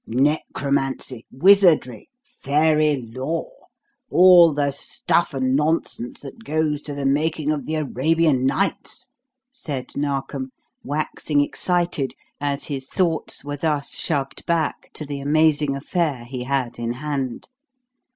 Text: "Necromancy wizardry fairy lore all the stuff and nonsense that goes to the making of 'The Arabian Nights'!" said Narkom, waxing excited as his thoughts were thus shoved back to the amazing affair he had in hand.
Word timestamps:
"Necromancy 0.07 1.27
wizardry 1.29 2.09
fairy 2.25 2.95
lore 3.13 3.67
all 4.09 4.51
the 4.51 4.71
stuff 4.71 5.31
and 5.31 5.55
nonsense 5.55 6.21
that 6.21 6.43
goes 6.43 6.81
to 6.81 6.95
the 6.95 7.05
making 7.05 7.51
of 7.51 7.67
'The 7.67 7.75
Arabian 7.75 8.43
Nights'!" 8.43 9.09
said 9.51 9.89
Narkom, 9.95 10.49
waxing 10.83 11.41
excited 11.41 12.15
as 12.39 12.65
his 12.65 12.87
thoughts 12.89 13.45
were 13.45 13.57
thus 13.57 13.93
shoved 13.95 14.43
back 14.47 14.89
to 14.95 15.05
the 15.05 15.19
amazing 15.19 15.75
affair 15.75 16.23
he 16.23 16.45
had 16.45 16.79
in 16.79 16.93
hand. 16.93 17.49